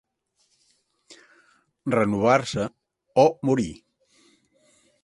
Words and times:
Renovar-se 1.97 2.67
o 3.27 3.29
morir. 3.51 3.71